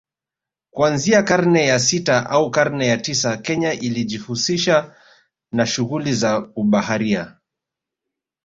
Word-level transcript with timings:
Kuanzia 0.71 1.23
karne 1.23 1.65
ya 1.65 1.79
sita 1.79 2.29
au 2.29 2.51
karne 2.51 2.87
ya 2.87 2.97
tisa 2.97 3.37
Kenya 3.37 3.73
ilijihusisha 3.73 4.95
na 5.51 5.65
shughuli 5.65 6.13
za 6.13 6.49
ubaharia 6.55 7.37